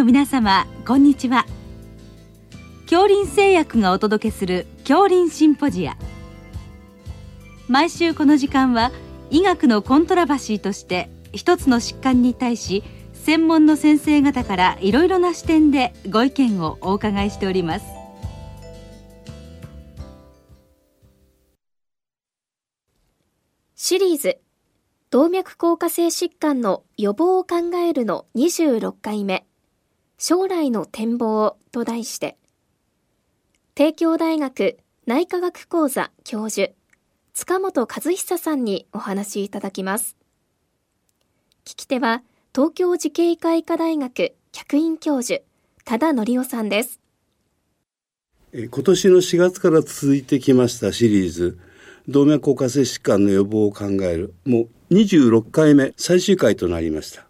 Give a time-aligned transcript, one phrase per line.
[0.00, 1.44] の皆様こんにちは。
[2.84, 5.94] 恐林製薬がお届けする恐林シンポジア。
[7.68, 8.92] 毎週この時間は
[9.28, 17.84] 医学のコントラバシーとして一つの疾患に対し専門の先生方からいろいろな視点でご意見をお伺いしております。
[23.74, 24.38] シリーズ
[25.10, 29.49] 動脈硬化性疾患の予防を考えるの26回目。
[30.22, 32.36] 将来の展望と題して
[33.74, 36.72] 帝京大学内科学講座教授
[37.32, 40.18] 塚本和久さんにお話いただきます。
[41.64, 42.22] 聞き手は
[42.54, 45.40] 東京慈恵医科医科大学客員教授
[45.86, 47.00] 多田則夫さんです。
[48.52, 51.58] 今年の4月から続いてきましたシリーズ
[52.08, 57.29] 動脈硬化性疾患の予防を考えるもう26回目最終回となりました。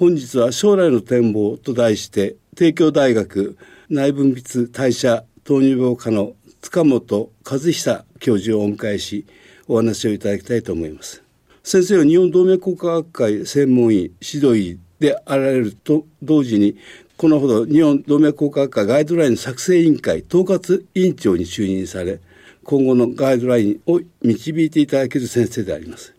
[0.00, 3.58] 本日は将来の展望と題して帝京大学
[3.90, 9.26] 内分泌代謝糖尿病科の塚本和久教授をお迎えし
[9.68, 11.22] お話をいただきたいと思います。
[11.62, 16.78] 先生は日本動脈硬化学会専門医指導医であられると同時に
[17.18, 22.20] このほど日本動脈硬化学会ガイドライン作成委員会統括委員長に就任され
[22.64, 26.14] 今後のガイドラインを導いていただける先生であります。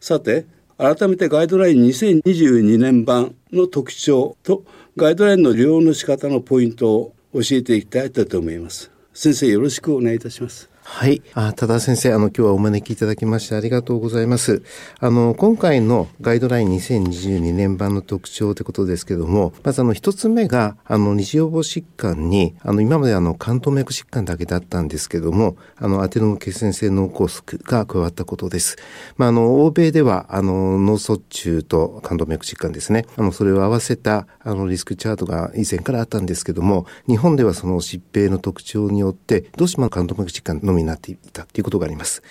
[0.00, 0.46] さて
[0.80, 4.64] 改めてガイドライン2022年版の特徴と
[4.96, 8.90] ガイドラインの利用の仕方のポイントを教えていきたいと思います。
[9.12, 10.69] 先生よろしくお願いいたします。
[10.92, 11.22] はい。
[11.34, 14.62] あ、多田先生、あの、今日はお招きいただきましてありがとうございます。
[14.98, 28.76] あの、今回のガイドライン2022年版の特徴ということですけども、まずあの、一つ目が、あの、二次予防疾患に、あの、今まであの、関東脈疾患だけだったんですけども、あの、アテノム血栓性脳梗塞が加わったことです。
[29.16, 42.22] まあ、あの、欧米では、あの、脳卒中と関東脈疾患ですね、あの、それを合わせた、あの、リスクチャートが以前からあったんですけども、日本ではその疾病の特徴によって、どうしても関東脈疾患のみになっていたということがあります。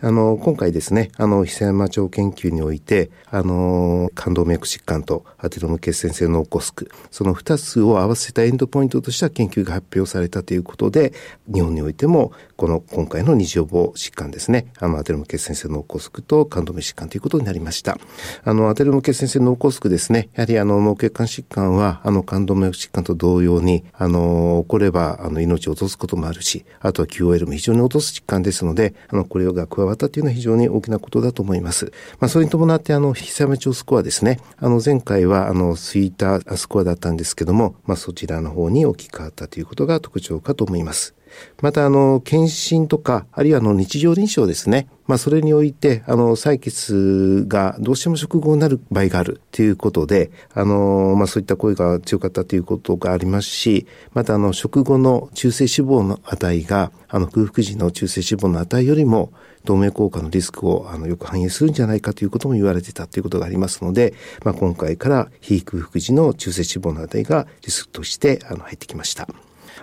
[0.00, 11.12] あの、今回ですね、あの、久山町研究において、あの、感動脈疾患とアテロム血栓性脳梗塞、その2つを合わせたエンドポイントとした研究が発表されたということで、
[11.52, 17.98] 日本においても、この今回の二次予防疾患ですね、あの、アテロム血栓性脳梗塞と感動脈疾患ということになりました。
[18.44, 31.92] あの、アテロム血栓性脳梗塞ですね、やはりあの、脳血管疾患は、あの、感動脈疾患と同様に、あの、起これば、あの、命を落とすこともあるし、あとは QOL も非常に落とす疾患ですので、あの、これが加わったというのは非常に大きなことだと思います。
[32.20, 34.40] まあ、それに伴って、あの、引き下め調スコアですね。
[34.58, 41.14] あの、前回は、あの、スイータースコアだったんですけども、まあ、そちらの方に置き換わったということが特徴かと思います。
[41.60, 44.88] また、あの、検診とか、あるいはあの、日常臨床ですね。
[45.06, 59.32] まあ、それにおいて、あの、採血がどうしても食後になる場合があるということで、あの、まあ、そういった声が強かったということがありますし、また、あの、食後の中性脂肪の値が、あの、空腹時の中性脂肪の値よりも、
[59.64, 69.28] 動脈硬化のリスクをあのよく反映するんじゃないかということも言われてたということがありますので、まあ、今回から非空腹時の中性脂肪の値がリスクとしてあの入ってきました。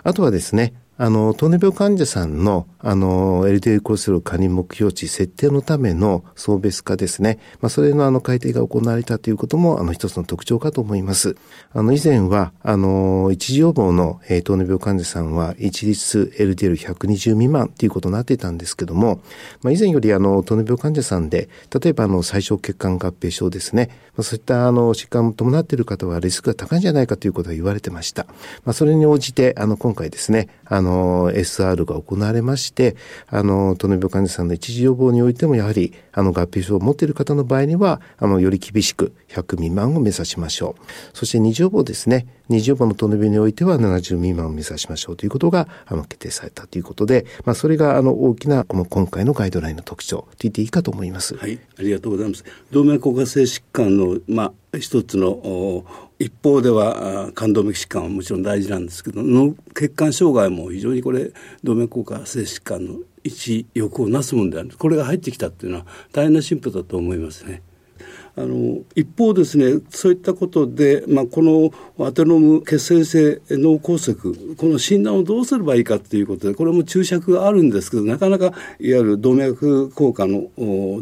[0.03, 7.39] あとはですね、あの、糖尿病患者さんの、あの、LDL コレステロール加入目標値設定のための層別化ですね。
[7.61, 11.38] まあ、それのあの改定が行われたということも、あの、一つの特徴かと思います。
[11.71, 19.21] あの、以前は、あの、一時予防の、えー、糖尿病患者さんは、一律 LDL120 未満ということになっていたんですけども、
[19.61, 21.47] まあ、以前よりあの、糖尿病患者さんで、
[21.81, 23.89] 例えばあの、最小血管合併症ですね。
[24.17, 28.25] まあ、そういったあの、疾患を伴っている方はリスクが高いんじゃないかということが言われてました。
[28.65, 32.95] まあ、それに応じて、あの、今回ですね、あの、の、SR が行われまして、
[33.27, 41.17] あの、糖尿病患者さんの一時予防においても、やはり、あの、合併症を持っている方の場合には、あの、より厳しく100未満を目指しましょう。
[41.17, 42.27] そして二次予防ですね。
[42.50, 51.36] 二次予防の糖尿病においては70未満を目指しましょうということが、あの、決定されたということで、まあ、それが、あの、大きな、この今回のガイドラインの特徴と言っていいかと思います。
[51.36, 52.44] はい、ありがとうございます。
[52.71, 55.83] 動脈硬化性疾患の、まあ、一つの
[56.19, 61.31] 一方では冠動脈疾患はもちろん大事なんですけど脳血管障害も非常にこれ
[61.63, 67.62] 動脈硬化性疾患の一翼をなすものであるこれが入ってきたっていうのは大変な進歩だと思いますね。
[68.36, 74.15] あの一方ですねそういったことで、まあ、このアテノム血栓性脳梗塞
[74.56, 80.48] この診断をどうすればいいかということでこれも注釈があるんですけどなかなかいわゆる動脈硬化の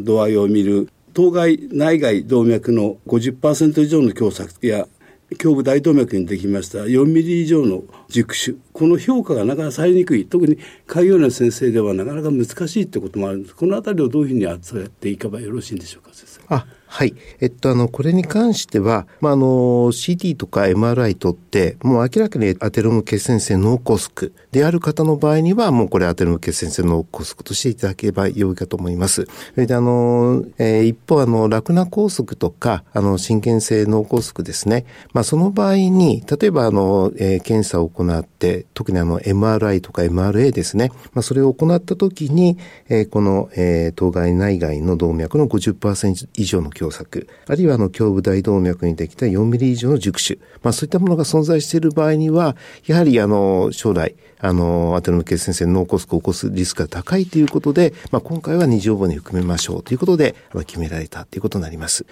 [0.02, 4.88] 度合いを見る当該内外動脈の50%以上の狭窄や
[5.36, 10.26] 胸部大動脈にできました4ミリ以上の熟手この評価がなかなかされにくい。
[10.26, 13.54] 特に海洋の先生ではなかなか難しいってこともあるんです。
[13.54, 16.40] この辺りをどういうふうに扱っていけばよろしいんでしょうか先生。
[16.48, 17.14] あはい。
[17.40, 19.46] えっと、あの、これに関しては、まあ、あの、
[19.92, 29.26] CT とか MRI とって、もう明らかにアテローム血栓性脳梗塞である方の場合には、もうこれアテローム血栓性脳梗塞としていただければ良いかと思います。
[29.54, 34.86] それで、あの、えー、一方、あの、ラクナ梗塞とか、あの、心筋性脳梗塞ですね。
[35.12, 40.90] まあ、その場合に、例えば、あの、えー、検査を行って、特にあの、MRI とか MRA ですね。
[41.12, 42.56] まあ、それを行った時に、
[42.88, 60.34] えー、この、えー、当該内外の動脈の50%以上の狭窄、あるいはあの胸部大動脈にできた4ミリ以上の熟手、まあそういったものが存在している場合には、やはりあの将来、あの、アテノム血栓性脳梗塞を起こすリスクが高いということで、まあ今回は二乗母に含めましょうということで、
[60.66, 62.06] 決められたということになります。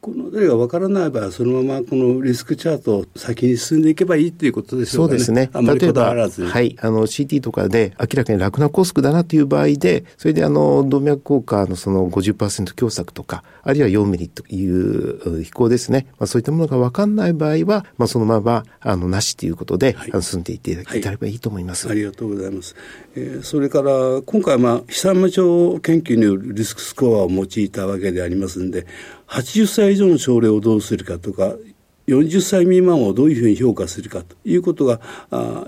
[0.00, 5.20] この例が分からない場合はそのままこのリスクチャートを先に進んでいけばいいということでしょうかね。
[5.20, 5.50] そうですね。
[5.78, 16.06] 例えば、はい、あの CT とかで明らかに楽なコスクだなという場合で、それであの動脈硬化のその50%狭窄とか、あるいは4ミリという飛行ですね。
[16.18, 21.88] まあそういったものが分かんない場合は、まあそのままあのなしということで、はい、進んでいっていただければいいと思います。
[21.88, 22.74] はい、ありがとうございます。
[23.16, 28.86] えー、それから今回まあ飛散魔症研究によるリスクスコアを用いたわけでありますんで、
[29.30, 31.54] 80歳以上の症例をどうするかとか
[32.08, 35.00] 40歳未満をどういうふうに評価するかということが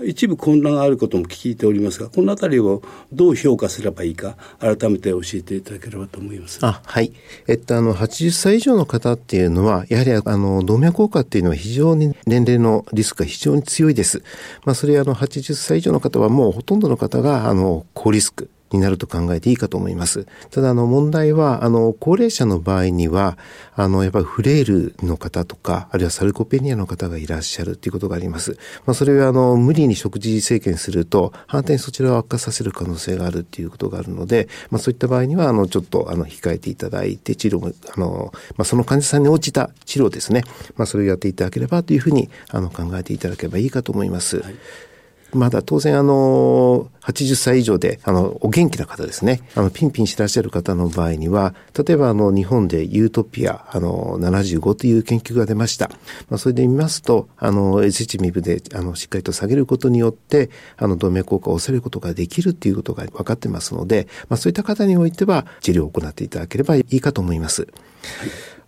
[0.03, 2.81] 一部混乱があることも聞いておりますがこの辺りを
[3.13, 6.59] どう評価すればいいか改めて教えていただければと思います。
[6.61, 7.13] あはい
[7.47, 14.21] えっとあの80歳以上の方っていうのはやはりあの動脈硬化っていうのは非常に年齢のリスクが非常に強いです。
[14.65, 20.27] まあそれあの80歳以上の方はもうほとんどの方があの高リスクになると考えていいかと思います。
[20.51, 23.37] ただ、あの、問題は、あの、高齢者の場合には、
[23.75, 28.57] あの、やっぱりフレイルの方とか、あるいはサルコペニアの方がいらっしゃるということがあります。
[28.85, 40.43] まあ、それは、あの、無理に食事制限すると、反転そちらを悪化させる可能性があるっていうことがあるので、まあ、そういった場合には、あの、ちょっと、あの、控えていただいて、治療も、あの、まあ、その患者さんに応じた治療ですね。
[40.75, 44.39] まあ、それをやっていただければというふうに、あの、考えていただければいいかと思います。
[44.39, 44.55] はい
[45.33, 49.41] まだ当然あの、80歳以上で、あの、お元気な方ですね。
[49.55, 55.89] あの、ピンピンしてらっしゃる方の場合には、例えばあの、日本でユートピア、あの、75という研究が出ました。
[56.29, 67.61] まあ、それで見ますと、あの、SHMIB で、あの、しっかりと下げることによって、あの、動脈硬化を抑えることができるっていうことが分かってますので、まあ、そういった方においては、治療を行っていただければいいかと思います。
[67.63, 67.69] はい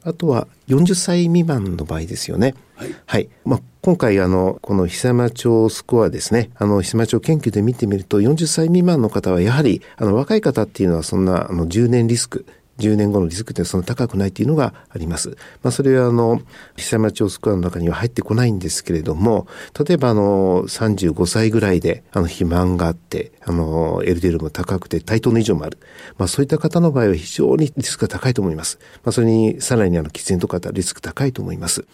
[0.06, 2.54] あとは40歳未満の場合ですよね。
[2.76, 2.96] はい。
[3.06, 3.30] はい。
[3.46, 12.46] まあ、今回あの、この久山町スコアですね、あの、久山町研究で見てみると、40歳未満の方はやはり、あの、若い方っていうのはそんな、あの、10年リスク、
[12.80, 15.38] 10年後のリスクってそんな高くないっていうのがあります。
[15.64, 16.42] まあ、それはあの、
[16.76, 19.48] 久山町スコアの中には入ってこないんですけれども、
[19.88, 25.78] 例えばあの、35歳ぐらいで、あの、肥満があって、あの、LDL も高くて対等の以上もある。
[26.18, 28.80] まあ、そういった方の場合は非常にリスクが高いと思います。
[29.04, 31.86] まあ、それに、さらにあの、喫煙とかリスク高いと思います。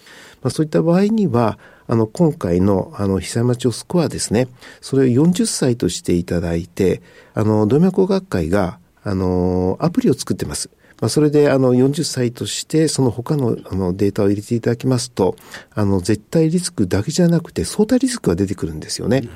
[0.41, 4.47] まあ、そういった場合には、あの、今回の、あの、久山町スコアですね、
[4.79, 7.01] それを40歳としていただいて、
[7.33, 10.69] あの、動脈学会が、あの、アプリを作ってます。
[11.01, 15.36] まあ、それであの40歳としてその他のあのデータを入れていただきますと、
[15.74, 19.27] あの絶対リスクだけじゃなくて相対リスクが出てくるんですよね。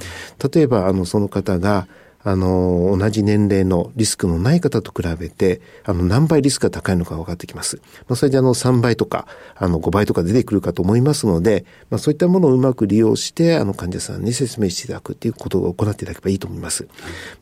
[0.53, 1.87] 例えばあのその方が
[2.27, 7.77] あの、同じ年齢のリスクのない方と比べて、あの、何倍リスクが高いのか分かってきます。
[8.07, 16.87] まあ、それであの、3倍とか、あの、5倍とか出てくるかと思いますので、まあ、そういったものをうまく利用して、あの、患者さんに説明していただくっていうことを行っていただけばいいと思います。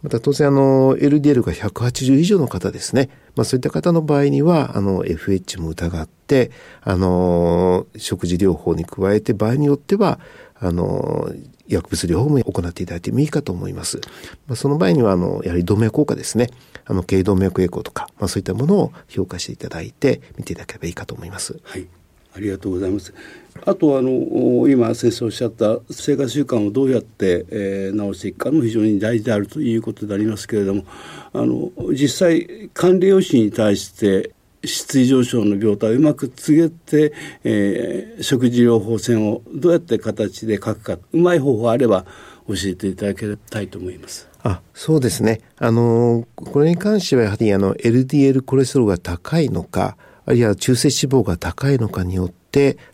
[0.02, 3.10] また、当然あの、LDL が180以上の方ですね。
[3.38, 10.20] まあ、そういった方の場合には、あの、FH も疑って、あの、食事療法に加えて、場合によっては、
[10.60, 11.32] あの、
[11.68, 14.02] 薬物療法も行っていただいてもいいかと思います。
[14.48, 16.50] まあ、その場合には、あの、やはり動脈硬化ですね。
[16.86, 21.60] あの、頸動脈エコーとか、まあ、そういったものを評価していただいて、見ていただければいいかと思います。
[21.64, 21.88] はい。
[22.36, 23.14] ありがとうございます。
[23.66, 30.86] あとあの今先生おっしゃった生活習慣をどうやって、えー、直していくかも非常に大事であるということでありますけれども
[31.34, 34.32] あの実際管理用紙に対して
[34.66, 42.06] 質異上昇の病態をうまく告げて、えー、食事療法線をどうやって形で書くかうまい方法あれば
[42.48, 44.30] 教えていただけたいと思います。
[44.44, 45.42] あそうですね。
[45.58, 52.43] あのこれに関してはやはりあの LDL コレステロールが高いのかあるいは中性脂肪が高いのかによって、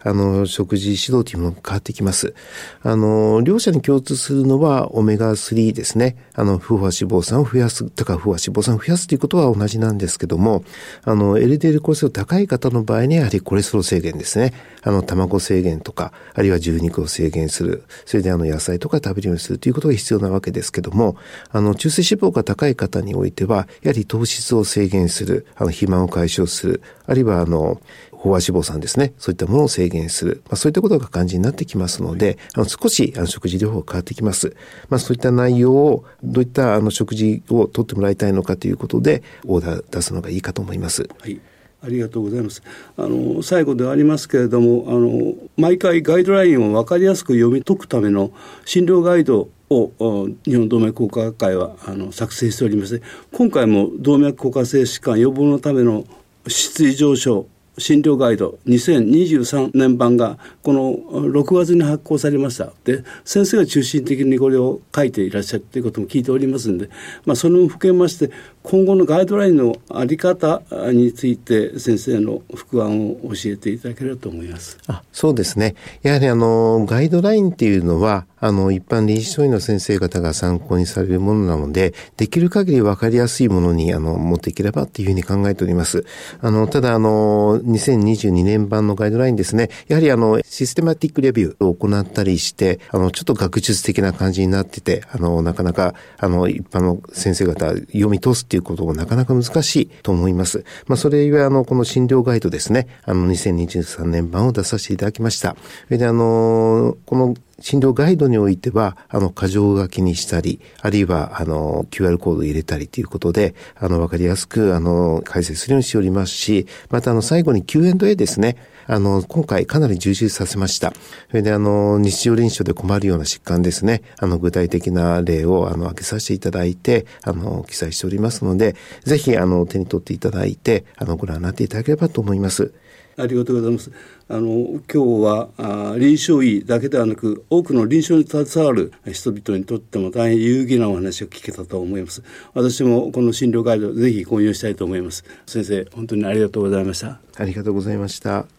[0.03, 2.33] あの、食事指導というものが変わってきます。
[2.81, 6.15] あの、両者に共通するのはオメガ3ですね。
[6.33, 10.63] あの、不和脂肪酸を増やす、とか不和脂肪酸を増やすということは同じなんですけども、
[11.03, 14.53] あの、LDL コレステロール高い方の場合にはやはりコレステロール制限ですね。
[14.81, 17.83] あの、卵制限とか、あるいは牛肉を制限する。
[18.05, 21.17] それであの、野菜とか食べるようにするということが必要なわけですけども、
[21.51, 27.81] あの、中性脂肪が高い方においては、やはり糖質を制限する、あの、肥満を解消する、あるいはあの、
[28.23, 29.13] 飽和脂肪酸ですね。
[29.17, 30.41] そういったものを制限する。
[30.45, 34.55] まあ、そういったことが肝心になってきますので、あの少しあの食事療法が変わってきます。
[34.89, 41.07] まあ、そういった内容を、どういったあの食事をとってもらいたいのかということで、オーダー出すのがいいかと思います。
[41.19, 41.39] はい
[41.81, 42.61] ありがとうございます。
[42.97, 48.31] あの最後ではありますけれども、あの毎回ガイドラインを分かりやすく読み解くための
[48.65, 56.05] 診療ガイドを日本動脈硬化学会はあの作成しておりまして今回も動脈硬化性疾患予防のための
[56.47, 57.47] 質位上昇
[57.79, 62.71] 診療ガイド2023年版がこの6月に発行されました。
[62.83, 66.89] で先生が中心的にこれを書いていらっしゃるということも聞いておりますんで、
[67.25, 68.31] まあ、それも含めまして
[68.69, 70.61] 今後のガイドラインの在り方
[70.91, 74.77] について先生の副案を教えていただければと思います。
[74.85, 75.73] あそうですね。
[76.03, 86.05] やはりあのガイドラインっていうのはあの一般臨床医の先生方が参考にされるものなのでできる限り分かりやすいものにあの持っていければっていうふうに考えております。
[86.39, 100.63] あのただあの2022年版のガイドラインですね、やはりあの、システマティックレビューを行ったりして、あの、ちょっと学術的な感じになってて、あの、なかなか、あの、一般の先生方読み通すっていうことがなかなか難しいと思います。
[100.87, 105.55] まあ、それゆえあの、この診療ガイドですね、あの、2023年版を出させていただきました。
[105.85, 118.55] それであの、この診療ガイドにおいては、あの、箇条書きにしたり、あるいは、あの、QR コードを入れたりということで、あの、わかりやすく、あの、解説するようにしておりますし、また、あの、最後に Q&A ですね。
[118.89, 120.93] あの、今回かなり充実させました。
[121.29, 124.01] それで、あの、日常臨床で困るような疾患ですね。
[124.17, 132.73] あの、具体的な例を、あの、挙げさせていただいて、あの、記載しておりますので、ぜひ、あの、手に取っていただいて、あの、ご覧になっていただければと思います。
[133.15, 133.91] ありがとうございます。
[134.29, 142.23] あの今日はあ臨床医だけではなく多くの臨床に携わる人々にとっても大変有意義なお話を聞けたと思います。
[142.53, 145.25] 私もこの診療ガイドぜひ購入したいと思います。
[145.45, 147.19] 先生本当にありがとうございました。
[147.35, 148.58] ありがとうございました。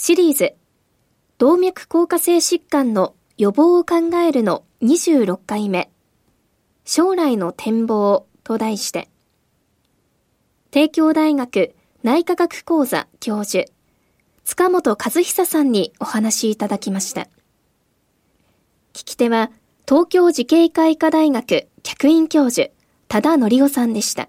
[0.00, 0.54] シリーズ
[1.38, 5.90] 動脈硬化性疾患の予防を考えるの26回目
[6.84, 9.08] 将来の展望と題して
[10.70, 11.74] 帝京大学
[12.04, 13.64] 内科学講座教授、
[14.44, 17.22] 塚本和久さんにお話いただきました。
[18.92, 19.50] 聞き手は、
[19.84, 22.70] 東京慈恵会医科大学客員教授、
[23.08, 24.28] 多田則夫さんでした。